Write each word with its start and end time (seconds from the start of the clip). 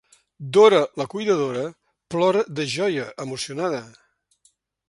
Dora 0.55 0.79
la 1.01 1.05
cuidadora 1.11 1.67
plora 2.15 2.43
de 2.61 2.67
joia, 2.79 3.07
emocionada. 3.27 3.87